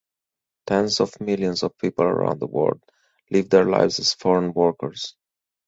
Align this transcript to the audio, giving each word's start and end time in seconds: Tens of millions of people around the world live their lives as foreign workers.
Tens 0.65 0.99
of 0.99 1.21
millions 1.21 1.61
of 1.61 1.77
people 1.77 2.05
around 2.07 2.39
the 2.39 2.47
world 2.47 2.81
live 3.29 3.51
their 3.51 3.65
lives 3.65 3.99
as 3.99 4.15
foreign 4.15 4.51
workers. 4.51 5.15